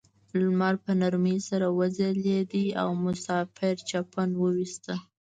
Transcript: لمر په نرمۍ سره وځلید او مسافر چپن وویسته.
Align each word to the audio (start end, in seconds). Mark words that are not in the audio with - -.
لمر 0.41 0.75
په 0.83 0.91
نرمۍ 1.01 1.37
سره 1.49 1.67
وځلید 1.77 2.51
او 2.81 2.89
مسافر 3.05 3.75
چپن 3.89 4.29
وویسته. 4.43 4.93